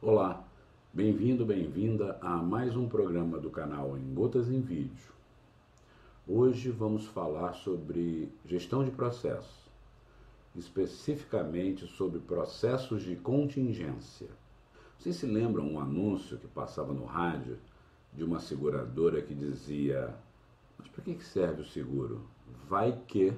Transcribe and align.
Olá, 0.00 0.44
bem-vindo, 0.92 1.44
bem-vinda 1.44 2.16
a 2.22 2.36
mais 2.36 2.76
um 2.76 2.88
programa 2.88 3.36
do 3.36 3.50
canal 3.50 3.98
Em 3.98 4.14
Gotas 4.14 4.48
em 4.48 4.60
Vídeo. 4.60 5.12
Hoje 6.24 6.70
vamos 6.70 7.06
falar 7.06 7.54
sobre 7.54 8.32
gestão 8.44 8.84
de 8.84 8.92
processos, 8.92 9.68
especificamente 10.54 11.88
sobre 11.88 12.20
processos 12.20 13.02
de 13.02 13.16
contingência. 13.16 14.28
Vocês 14.96 15.16
se 15.16 15.26
lembram 15.26 15.64
um 15.64 15.80
anúncio 15.80 16.38
que 16.38 16.46
passava 16.46 16.92
no 16.92 17.04
rádio 17.04 17.58
de 18.14 18.22
uma 18.22 18.38
seguradora 18.38 19.20
que 19.20 19.34
dizia: 19.34 20.14
Mas 20.78 20.86
para 20.86 21.02
que 21.02 21.24
serve 21.24 21.62
o 21.62 21.66
seguro? 21.66 22.24
Vai 22.68 22.96
que. 23.08 23.32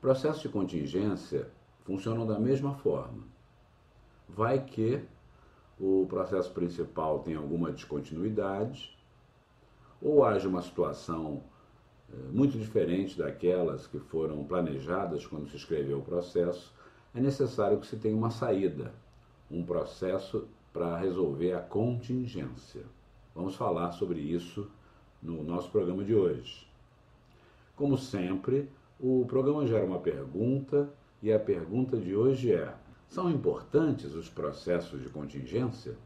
Processos 0.00 0.42
de 0.42 0.48
contingência 0.48 1.50
funcionam 1.82 2.24
da 2.24 2.38
mesma 2.38 2.76
forma. 2.76 3.24
Vai 4.28 4.64
que 4.64 5.04
o 5.80 6.06
processo 6.08 6.52
principal 6.52 7.20
tem 7.20 7.34
alguma 7.34 7.72
descontinuidade, 7.72 8.94
ou 10.00 10.22
haja 10.22 10.46
uma 10.46 10.60
situação 10.60 11.42
eh, 12.12 12.16
muito 12.30 12.58
diferente 12.58 13.16
daquelas 13.16 13.86
que 13.86 13.98
foram 13.98 14.44
planejadas 14.44 15.26
quando 15.26 15.48
se 15.48 15.56
escreveu 15.56 15.98
o 15.98 16.04
processo, 16.04 16.74
é 17.14 17.20
necessário 17.20 17.78
que 17.78 17.86
se 17.86 17.96
tenha 17.96 18.14
uma 18.16 18.30
saída, 18.30 18.92
um 19.50 19.64
processo 19.64 20.46
para 20.72 20.98
resolver 20.98 21.54
a 21.54 21.60
contingência. 21.60 22.82
Vamos 23.34 23.56
falar 23.56 23.92
sobre 23.92 24.20
isso 24.20 24.70
no 25.22 25.42
nosso 25.42 25.70
programa 25.70 26.04
de 26.04 26.14
hoje. 26.14 26.68
Como 27.74 27.96
sempre, 27.96 28.68
o 28.98 29.24
programa 29.26 29.66
gera 29.66 29.84
uma 29.84 29.98
pergunta 29.98 30.90
e 31.22 31.32
a 31.32 31.38
pergunta 31.38 31.96
de 31.96 32.14
hoje 32.14 32.52
é: 32.52 32.72
são 33.10 33.28
importantes 33.28 34.14
os 34.14 34.28
processos 34.28 35.02
de 35.02 35.08
contingência? 35.08 35.96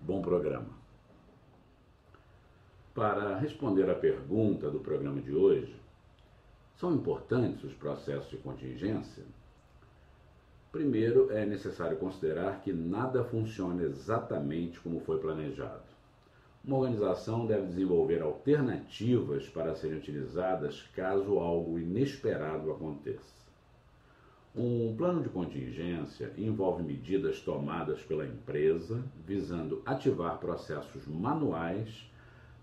Bom 0.00 0.22
programa. 0.22 0.68
Para 2.94 3.36
responder 3.36 3.90
à 3.90 3.96
pergunta 3.96 4.70
do 4.70 4.78
programa 4.78 5.20
de 5.20 5.34
hoje, 5.34 5.74
são 6.76 6.94
importantes 6.94 7.64
os 7.64 7.74
processos 7.74 8.30
de 8.30 8.36
contingência? 8.36 9.24
Primeiro, 10.70 11.32
é 11.32 11.44
necessário 11.44 11.96
considerar 11.96 12.60
que 12.60 12.72
nada 12.72 13.24
funciona 13.24 13.82
exatamente 13.82 14.78
como 14.78 15.00
foi 15.00 15.18
planejado. 15.18 15.82
Uma 16.64 16.76
organização 16.76 17.44
deve 17.44 17.66
desenvolver 17.66 18.22
alternativas 18.22 19.48
para 19.48 19.74
serem 19.74 19.98
utilizadas 19.98 20.82
caso 20.94 21.40
algo 21.40 21.76
inesperado 21.76 22.70
aconteça. 22.70 23.43
Um 24.56 24.94
plano 24.96 25.20
de 25.20 25.28
contingência 25.28 26.32
envolve 26.38 26.80
medidas 26.84 27.40
tomadas 27.40 28.00
pela 28.02 28.24
empresa 28.24 29.02
visando 29.26 29.82
ativar 29.84 30.38
processos 30.38 31.08
manuais 31.08 32.08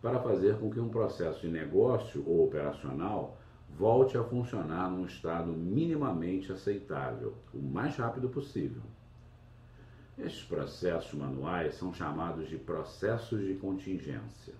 para 0.01 0.21
fazer 0.21 0.57
com 0.57 0.71
que 0.71 0.79
um 0.79 0.87
processo 0.87 1.41
de 1.41 1.49
negócio 1.49 2.23
ou 2.25 2.45
operacional 2.45 3.37
volte 3.77 4.17
a 4.17 4.23
funcionar 4.23 4.89
num 4.89 5.05
estado 5.05 5.51
minimamente 5.51 6.49
aceitável, 6.53 7.35
o 7.53 7.61
mais 7.61 7.97
rápido 7.97 8.29
possível. 8.29 8.83
Estes 10.17 10.45
processos 10.45 11.13
manuais 11.13 11.75
são 11.75 11.93
chamados 11.93 12.47
de 12.47 12.57
processos 12.57 13.45
de 13.45 13.55
contingência. 13.55 14.53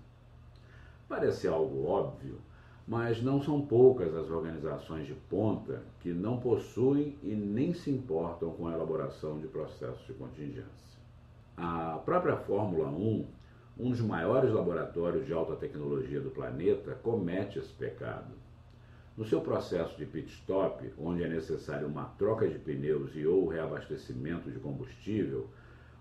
Parece 1.08 1.48
algo 1.48 1.86
óbvio, 1.86 2.38
mas 2.86 3.22
não 3.22 3.40
são 3.40 3.60
poucas 3.60 4.14
as 4.14 4.28
organizações 4.28 5.06
de 5.06 5.14
ponta 5.14 5.82
que 6.00 6.12
não 6.12 6.38
possuem 6.40 7.16
e 7.22 7.34
nem 7.34 7.72
se 7.72 7.90
importam 7.90 8.50
com 8.50 8.66
a 8.66 8.72
elaboração 8.72 9.38
de 9.38 9.46
processos 9.46 10.04
de 10.06 10.12
contingência. 10.14 10.92
A 11.56 12.00
própria 12.04 12.36
Fórmula 12.36 12.88
1, 12.88 13.26
um 13.78 13.90
dos 13.90 14.00
maiores 14.00 14.52
laboratórios 14.52 15.26
de 15.26 15.32
alta 15.32 15.54
tecnologia 15.54 16.20
do 16.20 16.30
planeta, 16.30 16.98
comete 17.02 17.58
esse 17.58 17.72
pecado. 17.72 18.32
No 19.16 19.24
seu 19.26 19.40
processo 19.40 19.96
de 19.96 20.06
pit 20.06 20.32
stop, 20.32 20.92
onde 20.98 21.22
é 21.22 21.28
necessário 21.28 21.86
uma 21.86 22.06
troca 22.18 22.48
de 22.48 22.58
pneus 22.58 23.14
e 23.14 23.26
ou 23.26 23.46
reabastecimento 23.46 24.50
de 24.50 24.58
combustível, 24.58 25.48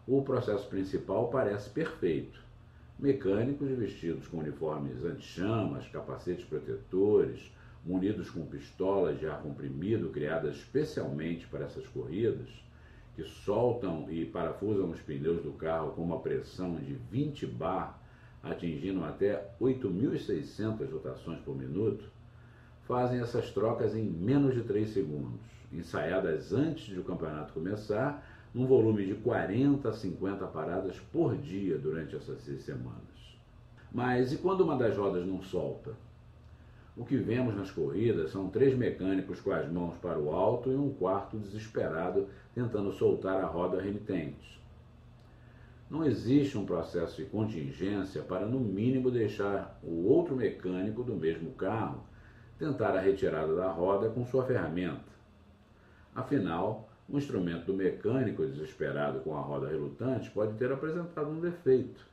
o 0.07 0.21
processo 0.23 0.67
principal 0.67 1.27
parece 1.27 1.69
perfeito. 1.69 2.41
Mecânicos 3.01 3.67
vestidos 3.71 4.27
com 4.27 4.37
uniformes 4.37 5.03
anti-chamas, 5.03 5.87
capacetes 5.87 6.45
protetores, 6.45 7.51
munidos 7.83 8.29
com 8.29 8.45
pistolas 8.45 9.19
de 9.19 9.25
ar 9.25 9.41
comprimido 9.41 10.09
criadas 10.09 10.57
especialmente 10.57 11.47
para 11.47 11.65
essas 11.65 11.87
corridas, 11.87 12.47
que 13.15 13.23
soltam 13.23 14.05
e 14.07 14.23
parafusam 14.23 14.91
os 14.91 15.01
pneus 15.01 15.41
do 15.41 15.51
carro 15.53 15.93
com 15.93 16.03
uma 16.03 16.19
pressão 16.19 16.75
de 16.75 16.93
20 17.09 17.47
bar, 17.47 17.99
atingindo 18.43 19.03
até 19.03 19.49
8.600 19.59 20.91
rotações 20.91 21.39
por 21.39 21.57
minuto, 21.57 22.05
fazem 22.87 23.19
essas 23.19 23.49
trocas 23.49 23.95
em 23.95 24.03
menos 24.03 24.53
de 24.53 24.61
3 24.61 24.87
segundos, 24.87 25.41
ensaiadas 25.73 26.53
antes 26.53 26.85
de 26.85 26.99
o 26.99 27.03
campeonato 27.03 27.51
começar, 27.51 28.30
num 28.53 28.65
volume 28.65 29.05
de 29.05 29.15
40 29.15 29.89
a 29.89 29.93
50 29.93 30.45
paradas 30.47 30.99
por 31.11 31.37
dia 31.37 31.77
durante 31.77 32.15
essas 32.15 32.41
seis 32.41 32.63
semanas. 32.63 33.01
Mas 33.91 34.31
e 34.31 34.37
quando 34.37 34.61
uma 34.61 34.77
das 34.77 34.95
rodas 34.97 35.25
não 35.25 35.41
solta? 35.41 35.91
O 36.95 37.05
que 37.05 37.15
vemos 37.15 37.55
nas 37.55 37.71
corridas 37.71 38.31
são 38.31 38.49
três 38.49 38.77
mecânicos 38.77 39.39
com 39.39 39.51
as 39.51 39.69
mãos 39.71 39.95
para 39.97 40.19
o 40.19 40.31
alto 40.31 40.69
e 40.69 40.75
um 40.75 40.93
quarto 40.93 41.37
desesperado 41.37 42.27
tentando 42.53 42.91
soltar 42.91 43.41
a 43.41 43.47
roda 43.47 43.81
remitente. 43.81 44.59
Não 45.89 46.05
existe 46.05 46.57
um 46.57 46.65
processo 46.65 47.17
de 47.17 47.29
contingência 47.29 48.21
para, 48.21 48.45
no 48.45 48.59
mínimo, 48.59 49.11
deixar 49.11 49.77
o 49.83 50.07
outro 50.07 50.35
mecânico 50.35 51.03
do 51.03 51.15
mesmo 51.15 51.51
carro 51.51 52.03
tentar 52.57 52.95
a 52.95 53.01
retirada 53.01 53.55
da 53.55 53.71
roda 53.71 54.09
com 54.09 54.25
sua 54.25 54.45
ferramenta. 54.45 55.11
Afinal, 56.13 56.87
um 57.11 57.17
instrumento 57.17 57.65
do 57.65 57.73
mecânico 57.73 58.45
desesperado 58.45 59.19
com 59.19 59.35
a 59.35 59.41
roda 59.41 59.67
relutante 59.67 60.31
pode 60.31 60.53
ter 60.53 60.71
apresentado 60.71 61.29
um 61.29 61.41
defeito. 61.41 62.05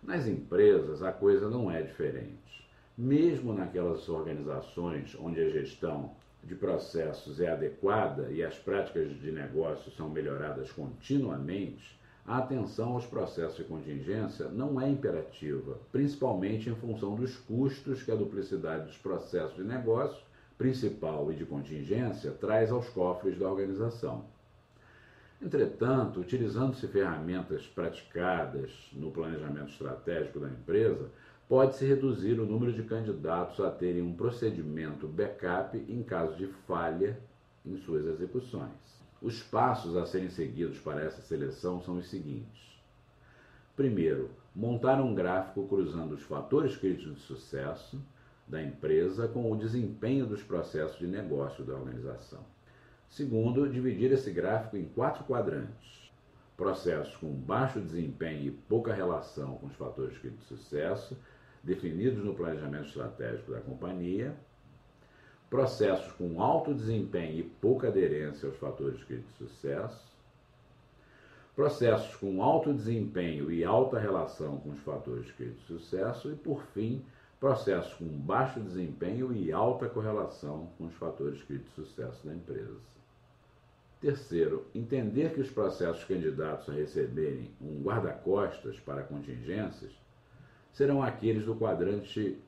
Nas 0.00 0.28
empresas, 0.28 1.02
a 1.02 1.10
coisa 1.10 1.50
não 1.50 1.68
é 1.68 1.82
diferente. 1.82 2.64
Mesmo 2.96 3.52
naquelas 3.52 4.08
organizações 4.08 5.16
onde 5.18 5.40
a 5.40 5.50
gestão 5.50 6.12
de 6.44 6.54
processos 6.54 7.40
é 7.40 7.50
adequada 7.50 8.28
e 8.30 8.44
as 8.44 8.56
práticas 8.56 9.08
de 9.20 9.32
negócio 9.32 9.90
são 9.90 10.08
melhoradas 10.08 10.70
continuamente, 10.70 11.98
a 12.24 12.38
atenção 12.38 12.92
aos 12.92 13.04
processos 13.04 13.56
de 13.56 13.64
contingência 13.64 14.46
não 14.48 14.80
é 14.80 14.88
imperativa, 14.88 15.76
principalmente 15.90 16.70
em 16.70 16.74
função 16.76 17.16
dos 17.16 17.36
custos 17.36 18.02
que 18.04 18.12
a 18.12 18.16
duplicidade 18.16 18.86
dos 18.86 18.96
processos 18.96 19.56
de 19.56 19.64
negócio, 19.64 20.22
principal 20.56 21.32
e 21.32 21.34
de 21.34 21.44
contingência, 21.44 22.30
traz 22.30 22.70
aos 22.70 22.88
cofres 22.88 23.36
da 23.36 23.48
organização. 23.48 24.35
Entretanto, 25.40 26.20
utilizando-se 26.20 26.88
ferramentas 26.88 27.66
praticadas 27.66 28.70
no 28.92 29.10
planejamento 29.10 29.70
estratégico 29.70 30.40
da 30.40 30.48
empresa, 30.48 31.10
pode-se 31.48 31.84
reduzir 31.84 32.40
o 32.40 32.46
número 32.46 32.72
de 32.72 32.82
candidatos 32.82 33.60
a 33.60 33.70
terem 33.70 34.02
um 34.02 34.14
procedimento 34.14 35.06
backup 35.06 35.76
em 35.76 36.02
caso 36.02 36.36
de 36.36 36.46
falha 36.66 37.18
em 37.64 37.76
suas 37.76 38.06
execuções. 38.06 38.70
Os 39.20 39.42
passos 39.42 39.96
a 39.96 40.06
serem 40.06 40.30
seguidos 40.30 40.78
para 40.78 41.02
essa 41.02 41.20
seleção 41.22 41.80
são 41.82 41.98
os 41.98 42.08
seguintes. 42.08 42.76
Primeiro, 43.74 44.30
montar 44.54 45.00
um 45.00 45.14
gráfico 45.14 45.68
cruzando 45.68 46.14
os 46.14 46.22
fatores 46.22 46.76
críticos 46.76 47.14
de 47.14 47.20
sucesso 47.20 48.00
da 48.48 48.62
empresa 48.62 49.28
com 49.28 49.50
o 49.50 49.56
desempenho 49.56 50.26
dos 50.26 50.42
processos 50.42 50.98
de 50.98 51.06
negócio 51.06 51.64
da 51.64 51.74
organização. 51.74 52.55
Segundo, 53.08 53.68
dividir 53.68 54.12
esse 54.12 54.30
gráfico 54.30 54.76
em 54.76 54.84
quatro 54.84 55.24
quadrantes. 55.24 56.10
Processos 56.56 57.16
com 57.16 57.28
baixo 57.28 57.80
desempenho 57.80 58.46
e 58.46 58.50
pouca 58.50 58.92
relação 58.92 59.56
com 59.56 59.66
os 59.66 59.74
fatores 59.74 60.20
de 60.20 60.30
sucesso, 60.44 61.16
definidos 61.62 62.24
no 62.24 62.34
planejamento 62.34 62.86
estratégico 62.86 63.52
da 63.52 63.60
companhia, 63.60 64.34
processos 65.50 66.10
com 66.12 66.42
alto 66.42 66.74
desempenho 66.74 67.38
e 67.38 67.42
pouca 67.42 67.88
aderência 67.88 68.48
aos 68.48 68.56
fatores 68.56 68.98
de 69.06 69.22
sucesso, 69.36 70.16
processos 71.54 72.14
com 72.16 72.42
alto 72.42 72.72
desempenho 72.72 73.50
e 73.50 73.64
alta 73.64 73.98
relação 73.98 74.58
com 74.58 74.70
os 74.70 74.80
fatores 74.80 75.26
de 75.38 75.54
sucesso. 75.66 76.30
E, 76.30 76.34
por 76.34 76.62
fim, 76.74 77.02
processos 77.38 77.92
com 77.94 78.06
baixo 78.06 78.60
desempenho 78.60 79.32
e 79.32 79.52
alta 79.52 79.88
correlação 79.88 80.70
com 80.78 80.86
os 80.86 80.94
fatores 80.94 81.42
críticos 81.42 81.74
de 81.74 81.88
sucesso 81.88 82.26
da 82.26 82.34
empresa. 82.34 82.80
Terceiro, 84.00 84.66
entender 84.74 85.32
que 85.32 85.40
os 85.40 85.50
processos 85.50 86.04
candidatos 86.04 86.68
a 86.68 86.72
receberem 86.72 87.50
um 87.60 87.82
guarda-costas 87.82 88.78
para 88.80 89.02
contingências 89.02 89.92
serão 90.72 91.02
aqueles 91.02 91.44
do 91.44 91.54
quadrante 91.54 92.38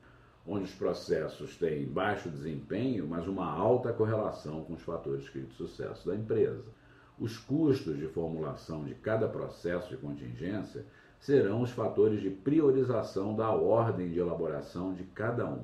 onde 0.45 0.65
os 0.65 0.73
processos 0.73 1.57
têm 1.57 1.85
baixo 1.85 2.29
desempenho, 2.29 3.07
mas 3.07 3.27
uma 3.27 3.51
alta 3.51 3.93
correlação 3.93 4.63
com 4.63 4.73
os 4.73 4.81
fatores 4.81 5.25
de 5.31 5.45
sucesso 5.53 6.07
da 6.07 6.15
empresa. 6.15 6.71
Os 7.19 7.37
custos 7.37 7.97
de 7.97 8.07
formulação 8.07 8.85
de 8.85 8.95
cada 8.95 9.27
processo 9.27 9.89
de 9.89 9.97
contingência 9.97 10.85
serão 11.19 11.61
os 11.61 11.71
fatores 11.71 12.21
de 12.21 12.29
priorização 12.29 13.35
da 13.35 13.49
ordem 13.49 14.09
de 14.09 14.19
elaboração 14.19 14.93
de 14.93 15.03
cada 15.03 15.45
um. 15.45 15.63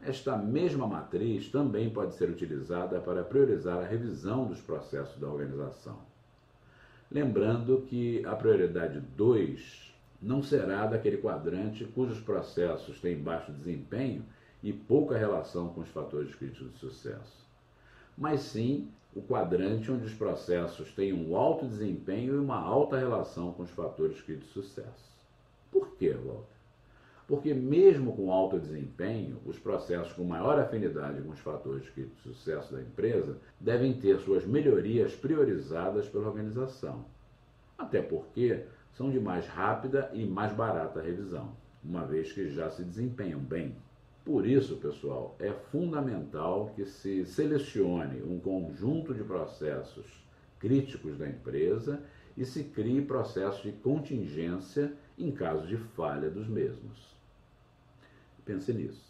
Esta 0.00 0.36
mesma 0.36 0.86
matriz 0.86 1.50
também 1.50 1.90
pode 1.90 2.14
ser 2.14 2.28
utilizada 2.30 3.00
para 3.00 3.22
priorizar 3.22 3.78
a 3.78 3.86
revisão 3.86 4.46
dos 4.46 4.60
processos 4.60 5.18
da 5.20 5.28
organização. 5.28 5.98
Lembrando 7.10 7.82
que 7.88 8.24
a 8.24 8.36
prioridade 8.36 9.00
2 9.16 9.94
não 10.20 10.42
será 10.42 10.86
daquele 10.86 11.16
quadrante 11.16 11.84
cujos 11.84 12.20
processos 12.20 13.00
têm 13.00 13.16
baixo 13.16 13.52
desempenho 13.52 14.24
e 14.62 14.72
pouca 14.72 15.16
relação 15.16 15.68
com 15.68 15.80
os 15.80 15.88
fatores 15.88 16.34
críticos 16.34 16.72
de 16.72 16.78
sucesso, 16.78 17.47
mas 18.18 18.40
sim 18.40 18.88
o 19.14 19.22
quadrante 19.22 19.90
onde 19.90 20.04
os 20.04 20.12
processos 20.12 20.92
têm 20.92 21.12
um 21.12 21.36
alto 21.36 21.66
desempenho 21.66 22.34
e 22.34 22.38
uma 22.38 22.58
alta 22.58 22.98
relação 22.98 23.52
com 23.52 23.62
os 23.62 23.70
fatores 23.70 24.20
críticos 24.20 24.48
de 24.48 24.52
sucesso. 24.52 25.08
Por 25.70 25.88
que, 25.96 26.10
Walter? 26.10 26.58
Porque, 27.28 27.52
mesmo 27.52 28.16
com 28.16 28.32
alto 28.32 28.58
desempenho, 28.58 29.38
os 29.44 29.58
processos 29.58 30.14
com 30.14 30.24
maior 30.24 30.58
afinidade 30.58 31.20
com 31.22 31.30
os 31.30 31.38
fatores 31.38 31.84
de 31.94 32.08
sucesso 32.22 32.72
da 32.72 32.80
empresa 32.80 33.36
devem 33.60 33.92
ter 33.92 34.18
suas 34.18 34.46
melhorias 34.46 35.14
priorizadas 35.14 36.08
pela 36.08 36.28
organização. 36.28 37.04
Até 37.76 38.00
porque 38.02 38.64
são 38.94 39.10
de 39.10 39.20
mais 39.20 39.46
rápida 39.46 40.10
e 40.14 40.24
mais 40.24 40.52
barata 40.54 41.02
revisão, 41.02 41.52
uma 41.84 42.04
vez 42.04 42.32
que 42.32 42.48
já 42.48 42.70
se 42.70 42.82
desempenham 42.82 43.40
bem. 43.40 43.76
Por 44.28 44.46
isso, 44.46 44.76
pessoal, 44.76 45.34
é 45.38 45.50
fundamental 45.50 46.70
que 46.76 46.84
se 46.84 47.24
selecione 47.24 48.22
um 48.22 48.38
conjunto 48.38 49.14
de 49.14 49.24
processos 49.24 50.04
críticos 50.58 51.16
da 51.16 51.26
empresa 51.26 52.02
e 52.36 52.44
se 52.44 52.64
crie 52.64 53.00
processos 53.00 53.62
de 53.62 53.72
contingência 53.72 54.92
em 55.16 55.32
caso 55.32 55.66
de 55.66 55.78
falha 55.78 56.28
dos 56.28 56.46
mesmos. 56.46 57.16
Pense 58.44 58.70
nisso. 58.70 59.07